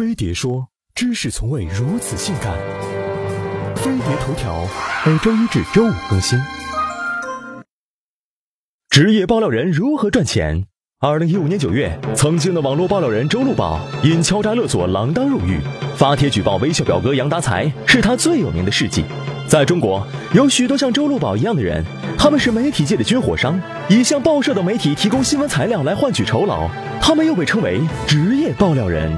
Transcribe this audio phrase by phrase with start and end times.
[0.00, 0.66] 飞碟说
[0.96, 2.56] ：“知识从未如此性感。”
[3.76, 4.66] 飞碟头条
[5.04, 6.38] 每周一至周五更新。
[8.88, 10.64] 职业爆料人如何赚钱？
[11.00, 15.60] 二零一五年九月，曾经的网络爆料人周路宝因敲诈勒索锒铛入狱，
[15.96, 19.04] 发帖举报微笑表哥杨达才是他最有名的事迹。
[19.46, 21.84] 在中国，有许多像周路宝一样的人，
[22.16, 23.60] 他们是媒体界的军火商，
[23.90, 26.70] 以向报社等媒体提供新闻材料来换取酬劳，
[27.02, 29.14] 他们又被称为职业爆料人。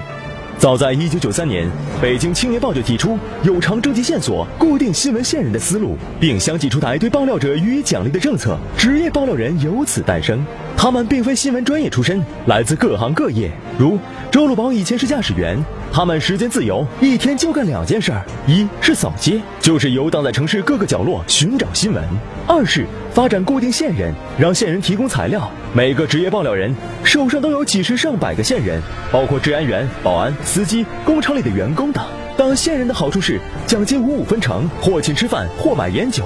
[0.63, 1.69] 早在一九九三年，
[2.01, 10.47] 北京青年报就提出有偿征集线索、固定新闻线人的思路，并相继出台对爆料者予以奖励的政策，职业爆料人由此诞生。
[10.77, 13.99] 他们并非新闻专业出身，来自各行各业，如
[14.33, 22.03] 周路宝以前是驾驶员，他们时间自由，一天就干两件事儿：一是扫街，就是游荡在城市各个角落寻找新闻；
[22.47, 25.51] 二是发展固定线人，让线人提供材料。
[25.75, 32.03] 每个职业爆料人手上都有几十上百个线人，包括治安员、保安、司机、工厂里的员工等。
[32.35, 36.25] 当线人的好处是奖金五五分成，或请吃饭，或买烟酒。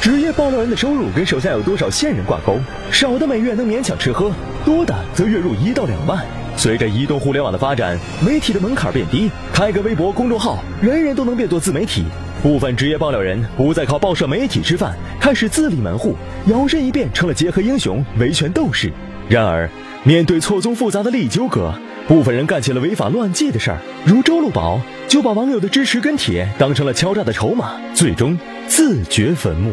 [0.00, 2.58] 职业爆料人的收入跟手下有多少线人挂钩，
[2.90, 4.32] 少的每月能勉强吃喝，
[4.64, 6.24] 多的则月入一到两万。
[6.56, 12.04] 随着移动互联网的发展，媒体的门槛变低，开个微博公众号，人人都能变做自媒体。
[12.42, 16.14] 部分职业爆料人不再靠报社媒体吃饭，开始自立门户，
[16.46, 18.92] 摇身一变成了结合英雄、维权斗士。
[19.28, 19.68] 然而，
[20.04, 21.74] 面对错综复杂的利益纠葛，
[22.06, 28.38] 部分人干起了违法乱纪的事儿，如周路宝就把网友的支持跟帖当成了敲诈的筹码，最终
[28.68, 29.72] 自掘坟墓。